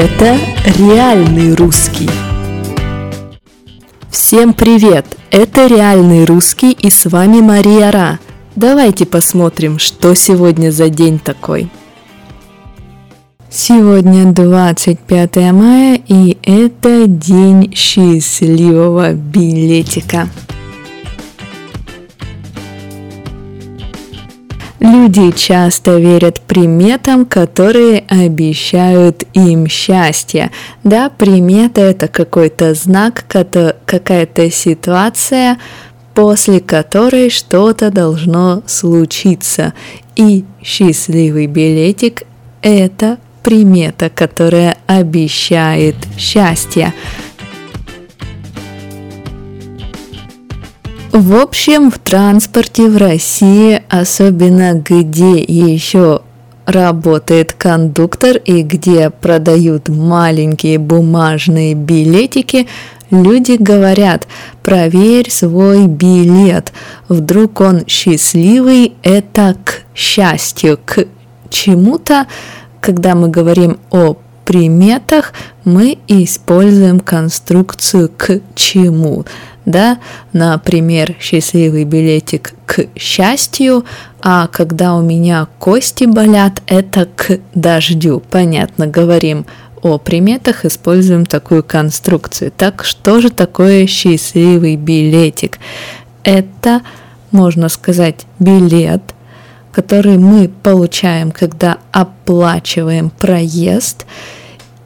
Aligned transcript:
Это 0.00 0.38
реальный 0.78 1.56
русский. 1.56 2.08
Всем 4.08 4.54
привет! 4.54 5.04
Это 5.32 5.66
реальный 5.66 6.24
русский 6.24 6.70
и 6.70 6.88
с 6.88 7.06
вами 7.06 7.40
Мария 7.40 7.90
Ра. 7.90 8.20
Давайте 8.54 9.06
посмотрим, 9.06 9.80
что 9.80 10.14
сегодня 10.14 10.70
за 10.70 10.88
день 10.88 11.18
такой. 11.18 11.68
Сегодня 13.50 14.32
25 14.32 15.36
мая 15.52 16.00
и 16.06 16.38
это 16.44 17.08
день 17.08 17.74
счастливого 17.74 19.14
билетика. 19.14 20.28
Люди 24.88 25.32
часто 25.32 25.98
верят 25.98 26.40
приметам, 26.40 27.26
которые 27.26 28.04
обещают 28.08 29.24
им 29.34 29.66
счастье. 29.66 30.50
Да, 30.82 31.10
примета 31.10 31.82
это 31.82 32.08
какой-то 32.08 32.72
знак, 32.72 33.22
какая-то 33.28 34.50
ситуация, 34.50 35.58
после 36.14 36.60
которой 36.60 37.28
что-то 37.28 37.90
должно 37.90 38.62
случиться. 38.66 39.74
И 40.16 40.46
счастливый 40.62 41.48
билетик– 41.48 42.22
это 42.62 43.18
примета, 43.42 44.08
которая 44.08 44.78
обещает 44.86 45.96
счастье. 46.16 46.94
В 51.20 51.34
общем, 51.34 51.90
в 51.90 51.98
транспорте 51.98 52.88
в 52.88 52.96
России, 52.96 53.82
особенно 53.88 54.74
где 54.74 55.40
еще 55.40 56.20
работает 56.64 57.54
кондуктор 57.54 58.36
и 58.36 58.62
где 58.62 59.10
продают 59.10 59.88
маленькие 59.88 60.78
бумажные 60.78 61.74
билетики, 61.74 62.68
люди 63.10 63.56
говорят, 63.58 64.28
проверь 64.62 65.28
свой 65.28 65.88
билет, 65.88 66.72
вдруг 67.08 67.62
он 67.62 67.84
счастливый, 67.88 68.92
это 69.02 69.56
к 69.64 69.82
счастью, 69.96 70.78
к 70.84 71.04
чему-то, 71.50 72.28
когда 72.80 73.16
мы 73.16 73.26
говорим 73.26 73.80
о 73.90 74.18
приметах, 74.44 75.32
мы 75.64 75.98
используем 76.06 77.00
конструкцию 77.00 78.08
к 78.16 78.40
чему 78.54 79.26
да, 79.68 79.98
например, 80.32 81.14
счастливый 81.20 81.84
билетик 81.84 82.54
к 82.64 82.86
счастью, 82.98 83.84
а 84.22 84.46
когда 84.46 84.94
у 84.94 85.02
меня 85.02 85.46
кости 85.58 86.04
болят, 86.04 86.62
это 86.66 87.06
к 87.14 87.38
дождю. 87.54 88.22
Понятно, 88.30 88.86
говорим 88.86 89.44
о 89.82 89.98
приметах, 89.98 90.64
используем 90.64 91.26
такую 91.26 91.62
конструкцию. 91.62 92.50
Так 92.50 92.82
что 92.82 93.20
же 93.20 93.28
такое 93.28 93.86
счастливый 93.86 94.76
билетик? 94.76 95.58
Это, 96.24 96.80
можно 97.30 97.68
сказать, 97.68 98.24
билет, 98.38 99.02
который 99.70 100.16
мы 100.16 100.48
получаем, 100.48 101.30
когда 101.30 101.76
оплачиваем 101.92 103.10
проезд, 103.10 104.06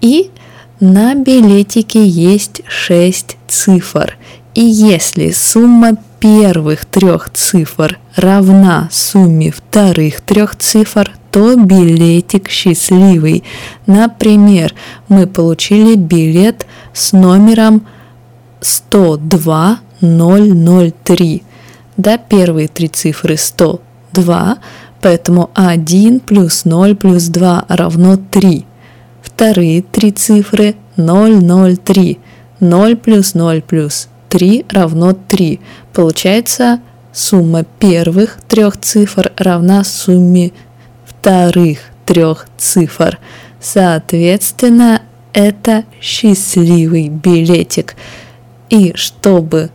и 0.00 0.32
на 0.80 1.14
билетике 1.14 2.04
есть 2.04 2.62
6 2.66 3.36
цифр. 3.46 4.18
И 4.54 4.62
если 4.62 5.30
сумма 5.32 5.96
первых 6.20 6.84
трех 6.84 7.30
цифр 7.32 7.98
равна 8.14 8.88
сумме 8.92 9.50
вторых 9.50 10.20
трех 10.20 10.54
цифр, 10.56 11.10
то 11.32 11.56
билетик 11.56 12.48
счастливый. 12.48 13.42
Например, 13.86 14.72
мы 15.08 15.26
получили 15.26 15.96
билет 15.96 16.66
с 16.92 17.10
номером 17.12 17.84
102003. 18.60 21.42
Да, 21.96 22.16
первые 22.16 22.68
три 22.68 22.86
цифры 22.88 23.36
102, 23.36 24.58
поэтому 25.02 25.50
1 25.54 26.20
плюс 26.20 26.64
0 26.64 26.94
плюс 26.94 27.24
2 27.24 27.64
равно 27.68 28.16
3. 28.16 28.64
Вторые 29.20 29.82
три 29.82 30.12
цифры 30.12 30.76
003. 30.96 32.20
0 32.60 32.96
плюс 32.96 33.34
0 33.34 33.62
плюс 33.62 34.08
3 34.34 34.66
равно 34.68 35.12
3. 35.12 35.60
Получается, 35.92 36.80
сумма 37.12 37.62
первых 37.78 38.38
трех 38.48 38.76
цифр 38.80 39.30
равна 39.36 39.84
сумме 39.84 40.50
вторых 41.06 41.78
трех 42.04 42.48
цифр. 42.56 43.20
Соответственно, 43.60 45.02
это 45.32 45.84
счастливый 46.00 47.10
билетик. 47.10 47.94
И 48.70 48.90
чтобы 48.96 49.70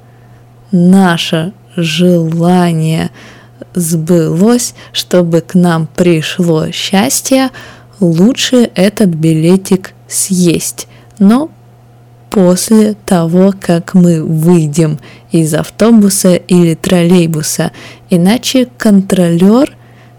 наше 0.73 1.53
желание 1.77 3.11
сбылось, 3.75 4.75
чтобы 4.91 5.39
к 5.39 5.53
нам 5.53 5.87
пришло 5.87 6.69
счастье, 6.71 7.51
лучше 8.01 8.69
этот 8.75 9.07
билетик 9.07 9.93
съесть. 10.09 10.89
Но 11.17 11.49
после 12.29 12.95
того, 13.05 13.53
как 13.59 13.93
мы 13.93 14.23
выйдем 14.23 14.99
из 15.31 15.53
автобуса 15.53 16.35
или 16.35 16.75
троллейбуса, 16.75 17.71
иначе 18.09 18.67
контролер 18.77 19.75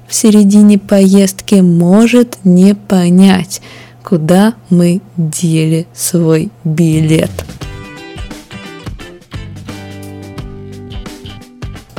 в 0.08 0.14
середине 0.14 0.78
поездки 0.78 1.56
может 1.56 2.38
не 2.44 2.74
понять, 2.74 3.62
куда 4.02 4.54
мы 4.68 5.00
дели 5.16 5.86
свой 5.94 6.50
билет. 6.64 7.30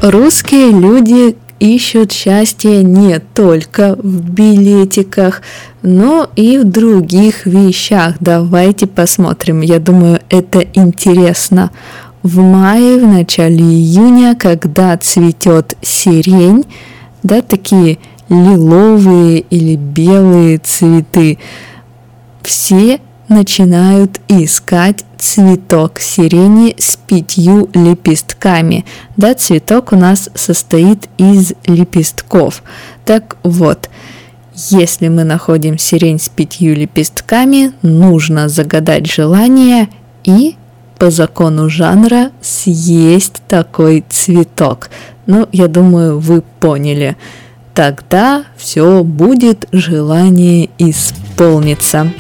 Русские 0.02 0.72
люди 0.72 1.36
ищут 1.62 2.12
счастье 2.12 2.84
не 2.84 3.20
только 3.20 3.96
в 4.02 4.32
билетиках, 4.32 5.44
но 5.84 6.28
и 6.36 6.58
в 6.58 6.64
других 6.64 7.46
вещах. 7.46 8.16
Давайте 8.20 8.88
посмотрим. 8.88 9.62
Я 9.62 9.80
думаю, 9.80 10.20
это 10.30 10.66
интересно. 10.74 11.70
В 12.24 12.40
мае, 12.40 12.98
в 12.98 13.08
начале 13.08 13.64
июня, 13.64 14.36
когда 14.36 14.98
цветет 14.98 15.78
сирень, 15.84 16.66
да, 17.22 17.44
такие 17.44 18.00
лиловые 18.28 19.42
или 19.42 19.76
белые 19.76 20.58
цветы, 20.58 21.38
все 22.42 23.00
начинают 23.32 24.20
искать 24.28 25.04
цветок 25.18 26.00
сирени 26.00 26.76
с 26.78 26.98
пятью 26.98 27.70
лепестками. 27.74 28.86
Да, 29.18 29.34
цветок 29.34 29.94
у 29.94 29.96
нас 29.96 30.30
состоит 30.36 31.08
из 31.18 31.54
лепестков. 31.66 32.62
Так 33.06 33.38
вот, 33.44 33.90
если 34.70 35.08
мы 35.08 35.24
находим 35.24 35.78
сирень 35.78 36.20
с 36.20 36.30
пятью 36.30 36.76
лепестками, 36.76 37.72
нужно 37.82 38.50
загадать 38.50 39.08
желание 39.08 39.90
и 40.24 40.56
по 41.00 41.10
закону 41.10 41.70
жанра 41.70 42.32
съесть 42.42 43.42
такой 43.48 44.04
цветок. 44.08 44.90
Ну, 45.26 45.48
я 45.52 45.68
думаю, 45.68 46.20
вы 46.20 46.44
поняли. 46.60 47.16
Тогда 47.74 48.44
все 48.58 49.04
будет 49.04 49.68
желание 49.72 50.70
исполниться. 50.78 52.12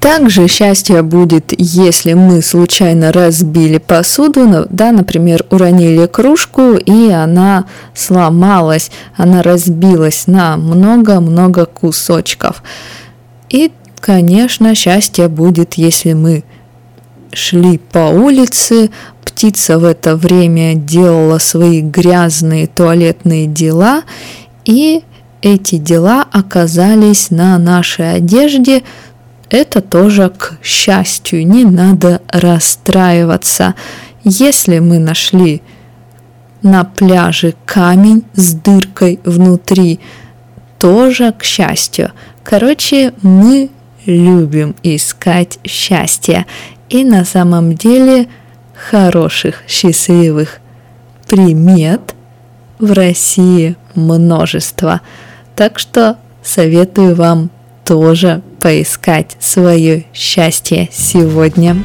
Также 0.00 0.46
счастье 0.46 1.02
будет, 1.02 1.52
если 1.58 2.12
мы 2.12 2.42
случайно 2.42 3.12
разбили 3.12 3.78
посуду, 3.78 4.66
да, 4.68 4.92
например, 4.92 5.44
уронили 5.50 6.06
кружку, 6.06 6.74
и 6.74 7.10
она 7.10 7.64
сломалась, 7.94 8.90
она 9.16 9.42
разбилась 9.42 10.26
на 10.26 10.56
много-много 10.58 11.64
кусочков. 11.64 12.62
И, 13.48 13.72
конечно, 14.00 14.74
счастье 14.74 15.28
будет, 15.28 15.74
если 15.74 16.12
мы 16.12 16.44
шли 17.32 17.78
по 17.78 18.10
улице, 18.10 18.90
птица 19.24 19.78
в 19.78 19.84
это 19.84 20.14
время 20.14 20.74
делала 20.74 21.38
свои 21.38 21.80
грязные 21.80 22.66
туалетные 22.66 23.46
дела, 23.46 24.02
и 24.64 25.02
эти 25.42 25.76
дела 25.76 26.24
оказались 26.30 27.30
на 27.30 27.58
нашей 27.58 28.14
одежде– 28.16 28.82
это 29.50 29.80
тоже 29.80 30.30
к 30.30 30.58
счастью, 30.62 31.46
не 31.46 31.64
надо 31.64 32.20
расстраиваться. 32.28 33.74
Если 34.24 34.80
мы 34.80 34.98
нашли 34.98 35.62
на 36.62 36.84
пляже 36.84 37.54
камень 37.64 38.24
с 38.34 38.54
дыркой 38.54 39.20
внутри, 39.24 40.00
тоже 40.78 41.32
к 41.32 41.44
счастью. 41.44 42.12
Короче, 42.42 43.12
мы 43.22 43.70
любим 44.04 44.74
искать 44.82 45.58
счастье. 45.64 46.46
И 46.88 47.04
на 47.04 47.24
самом 47.24 47.74
деле 47.74 48.28
хороших, 48.90 49.62
счастливых 49.68 50.60
примет 51.28 52.14
в 52.78 52.92
России 52.92 53.76
множество. 53.94 55.00
Так 55.54 55.78
что 55.78 56.16
советую 56.42 57.14
вам 57.14 57.50
тоже 57.84 58.42
поискать 58.66 59.36
свое 59.38 60.06
счастье 60.12 60.88
сегодня. 60.90 61.76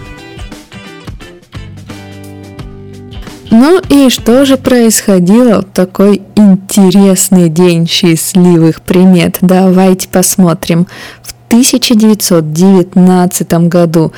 Ну 3.51 3.79
и 3.87 4.09
что 4.09 4.45
же 4.45 4.57
происходило 4.57 5.61
в 5.61 5.65
такой 5.65 6.23
интересный 6.35 7.49
день 7.49 7.87
счастливых 7.87 8.81
примет? 8.81 9.37
Давайте 9.41 10.09
посмотрим. 10.09 10.87
В 11.21 11.35
1919 11.49 13.53
году 13.67 14.11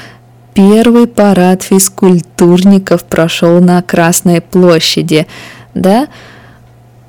первый 0.54 1.08
парад 1.08 1.64
физкультурников 1.64 3.04
прошел 3.04 3.60
на 3.60 3.82
Красной 3.82 4.40
площади. 4.40 5.28
Да? 5.74 6.08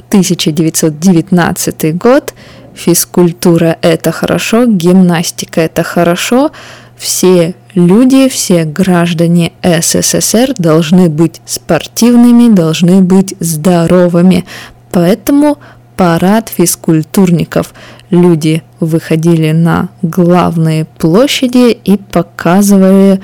1919 0.08 1.96
год. 1.96 2.34
Физкультура– 2.74 3.76
это 3.82 4.12
хорошо, 4.12 4.66
гимнастика– 4.66 5.60
это 5.62 5.82
хорошо. 5.82 6.50
Все 6.96 7.54
люди, 7.74 8.28
все 8.28 8.64
граждане 8.64 9.52
СССР 9.62 10.54
должны 10.58 11.08
быть 11.08 11.40
спортивными, 11.44 12.54
должны 12.54 13.00
быть 13.00 13.34
здоровыми. 13.40 14.44
Поэтому 14.90 15.58
парад 15.96 16.48
физкультурников. 16.48 17.74
Люди 18.10 18.62
выходили 18.80 19.52
на 19.52 19.88
главные 20.02 20.84
площади 20.84 21.72
и 21.72 21.96
показывали, 21.96 23.20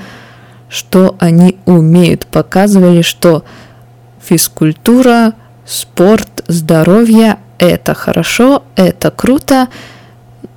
что 0.69 1.15
они 1.19 1.57
умеют, 1.65 2.25
показывали, 2.27 3.01
что 3.01 3.43
физкультура, 4.21 5.33
спорт, 5.65 6.43
здоровье– 6.47 7.37
это 7.57 7.93
хорошо, 7.93 8.63
это 8.75 9.11
круто, 9.11 9.67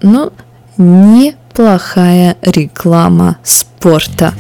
но 0.02 0.32
неплохая 0.76 2.36
реклама 2.42 3.38
спорта. 3.42 4.34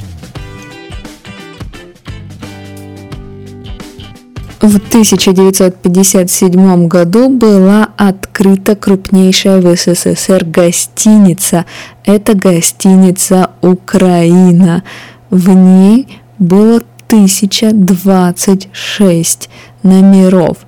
В 4.64 4.76
1957 4.76 6.88
году 6.88 7.28
была 7.28 7.90
открыта 7.98 8.74
крупнейшая 8.74 9.60
в 9.60 9.76
СССР 9.76 10.46
гостиница. 10.46 11.66
Это 12.06 12.32
гостиница 12.32 13.50
«Украина». 13.60 14.82
В 15.28 15.50
ней 15.50 16.18
было 16.38 16.82
1026 17.08 19.48
номеров. 19.82 20.58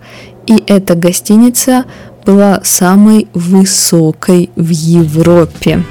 И 0.46 0.62
эта 0.66 0.94
гостиница 0.94 1.84
была 2.24 2.60
самой 2.62 3.28
высокой 3.34 4.48
в 4.56 4.70
Европе. 4.70 5.84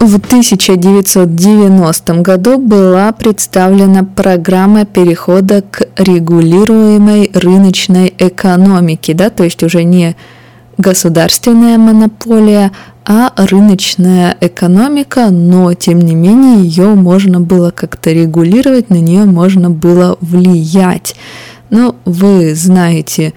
В 0.00 0.16
1990 0.16 2.14
году 2.22 2.58
была 2.58 3.12
представлена 3.12 4.02
программа 4.02 4.84
перехода 4.86 5.62
к 5.62 5.82
регулируемой 5.96 7.30
рыночной 7.34 8.14
экономике, 8.18 9.12
да, 9.12 9.28
то 9.28 9.44
есть 9.44 9.62
уже 9.62 9.84
не 9.84 10.16
государственная 10.78 11.78
монополия, 11.78 12.72
а 13.04 13.32
рыночная 13.36 14.36
экономика, 14.40 15.30
но 15.30 15.74
тем 15.74 16.00
не 16.00 16.14
менее 16.14 16.64
ее 16.64 16.94
можно 16.94 17.40
было 17.40 17.70
как-то 17.70 18.12
регулировать, 18.12 18.90
на 18.90 19.00
нее 19.00 19.24
можно 19.24 19.70
было 19.70 20.16
влиять. 20.20 21.16
Но 21.70 21.96
вы 22.04 22.54
знаете, 22.54 23.34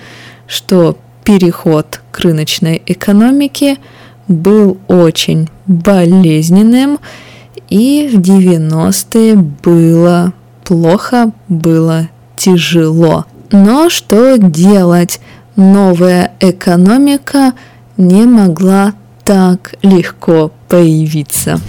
что 0.47 0.97
переход 1.23 2.01
к 2.11 2.19
рыночной 2.19 2.81
экономике– 2.85 3.77
был 4.27 4.77
очень 4.87 5.49
болезненным, 5.67 6.99
и 7.69 8.09
в 8.11 8.19
90-е 8.19 9.35
было 9.35 10.33
плохо, 10.63 11.31
было 11.47 12.09
тяжело. 12.35 13.25
Но 13.51 13.89
что 13.89 14.37
делать? 14.37 15.19
Новая 15.55 16.33
экономика 16.39 17.53
не 17.97 18.25
могла 18.25 18.93
так 19.23 19.75
легко 19.83 20.51
появиться. 20.67 21.59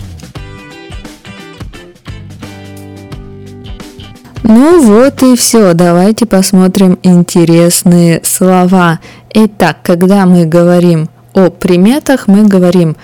Ну 4.42 4.82
вот 4.82 5.22
и 5.22 5.36
все, 5.36 5.74
давайте 5.74 6.26
посмотрим 6.26 6.98
интересные 7.02 8.20
слова. 8.24 9.00
Итак, 9.32 9.78
когда 9.82 10.26
мы 10.26 10.46
говорим 10.46 11.08
о 11.34 11.50
приметах 11.50 12.28
мы 12.28 12.46
говорим, 12.46 12.96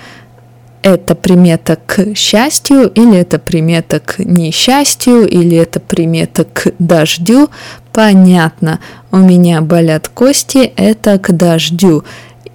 это 0.82 1.14
примета 1.14 1.76
к 1.76 2.14
счастью, 2.14 2.88
или 2.88 3.18
это 3.18 3.38
примета 3.38 4.00
к 4.00 4.18
несчастью, 4.18 5.28
или 5.28 5.56
это 5.56 5.80
примета 5.80 6.44
к 6.44 6.72
дождю. 6.78 7.50
Понятно, 7.92 8.80
у 9.10 9.18
меня 9.18 9.60
болят 9.60 10.08
кости, 10.08 10.72
это 10.76 11.18
к 11.18 11.32
дождю. 11.36 12.04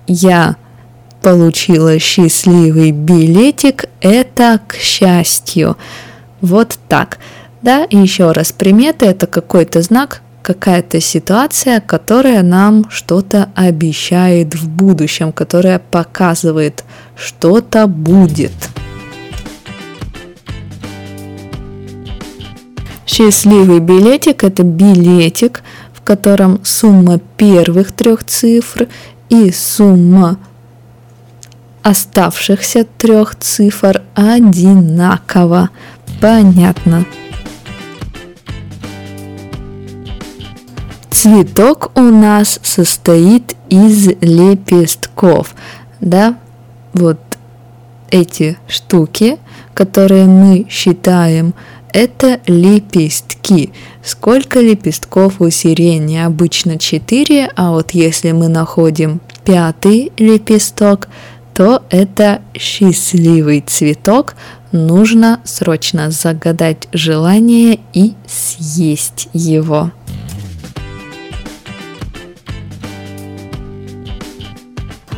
Я 0.07 0.55
получила 1.21 1.99
счастливый 1.99 2.91
билетик, 2.91 3.85
это 4.01 4.59
к 4.67 4.75
счастью. 4.75 5.77
Вот 6.41 6.77
так. 6.87 7.19
Да, 7.61 7.87
еще 7.89 8.31
раз, 8.31 8.51
примета 8.51 9.07
это 9.07 9.25
какой-то 9.25 9.81
знак, 9.81 10.21
какая-то 10.45 11.01
ситуация, 11.01 11.81
которая 11.81 12.43
нам 12.43 12.87
что-то 12.91 13.49
обещает 13.55 14.53
в 14.53 14.69
будущем, 14.69 15.31
которая 15.31 15.79
показывает, 15.79 16.83
что-то 17.17 17.87
будет. 17.87 18.53
Счастливый 23.07 23.79
билетик– 23.79 24.43
это 24.49 24.61
билетик, 24.61 25.63
в 25.93 26.01
котором 26.03 26.63
сумма 26.63 27.19
первых 27.37 27.91
трех 27.91 28.23
цифр 28.23 28.87
и 29.29 29.51
сумма 29.51 30.37
оставшихся 31.81 32.85
трех 32.99 33.35
цифр 33.35 34.03
одинаково. 34.13 35.69
Понятно. 36.21 37.05
Цветок 41.25 41.89
у 41.95 42.01
нас 42.01 42.59
состоит 42.61 43.55
из 43.67 44.09
лепестков, 44.21 45.55
да, 45.99 46.37
вот 46.93 47.17
эти 48.11 48.59
штуки, 48.67 49.39
которые 49.73 50.25
мы 50.27 50.67
считаем, 50.69 51.55
это 51.91 52.41
лепестки. 52.45 53.71
Сколько 54.03 54.59
лепестков 54.59 55.41
у 55.41 55.49
сирени? 55.49 56.17
Обычно 56.17 56.77
4, 56.77 57.53
а 57.55 57.71
вот 57.71 57.89
если 57.89 58.31
мы 58.31 58.47
находим 58.47 59.19
пятый 59.43 60.11
лепесток, 60.19 61.07
то 61.55 61.81
это 61.89 62.41
счастливый 62.55 63.61
цветок. 63.61 64.35
Нужно 64.71 65.39
срочно 65.43 66.11
загадать 66.11 66.87
желание 66.93 67.79
и 67.93 68.13
съесть 68.27 69.27
его. 69.33 69.89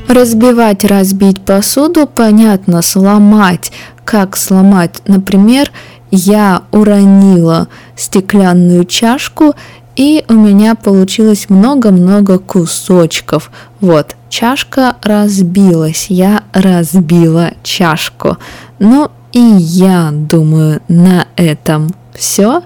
Разбивать, 0.08 0.86
разбить 0.86 1.42
посуду, 1.42 2.08
понятно, 2.08 2.82
сломать. 2.82 3.72
Как 4.06 4.38
сломать? 4.38 5.02
Например, 5.06 5.70
я 6.12 6.64
уронила 6.72 7.68
стеклянную 7.98 8.86
чашку, 8.86 9.54
и 9.98 10.24
у 10.30 10.34
меня 10.34 10.76
получилось 10.76 11.50
много-много 11.50 12.40
кусочков. 12.40 13.52
Вот, 13.82 14.16
чашка 14.30 14.96
разбилась, 15.02 16.06
я 16.10 16.44
разбила 16.54 17.52
чашку. 17.64 18.38
Ну 18.80 19.12
и 19.34 19.40
я 19.40 20.12
думаю, 20.14 20.82
на 20.88 21.28
этом 21.36 21.90
все. 22.16 22.62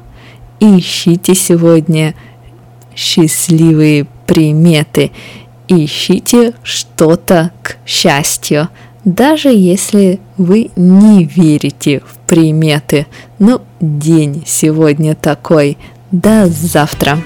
Ищите 0.60 1.34
сегодня 1.34 2.14
счастливые 2.96 4.06
приметы 4.28 5.12
ищите 5.72 6.54
что-то 6.64 7.52
к 7.62 7.78
счастью, 7.86 8.70
даже 9.04 9.50
если 9.50 10.20
вы 10.38 10.70
не 10.76 11.24
верите 11.24 12.02
в 12.06 12.18
приметы. 12.28 13.08
Ну, 13.40 13.62
день 13.80 14.44
сегодня 14.46 15.16
такой. 15.16 15.78
До 16.12 16.48
завтра. 16.48 17.18